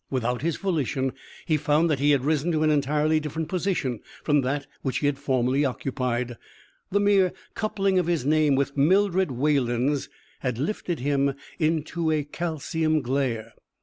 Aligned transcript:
Without 0.09 0.41
his 0.41 0.55
volition 0.57 1.13
he 1.45 1.57
found 1.57 1.87
that 1.87 1.99
he 1.99 2.09
had 2.09 2.25
risen 2.25 2.51
to 2.51 2.63
an 2.63 2.71
entirely 2.71 3.19
different 3.19 3.49
position 3.49 3.99
from 4.23 4.41
that 4.41 4.65
which 4.81 4.97
he 4.97 5.05
had 5.05 5.19
formerly 5.19 5.63
occupied; 5.63 6.37
the 6.89 6.99
mere 6.99 7.31
coupling 7.53 7.99
of 7.99 8.07
his 8.07 8.25
name 8.25 8.55
with 8.55 8.75
Mildred 8.75 9.29
Wayland's 9.29 10.09
had 10.39 10.57
lifted 10.57 11.01
him 11.01 11.35
into 11.59 12.09
a 12.09 12.23
calcium 12.23 13.03
glare. 13.03 13.53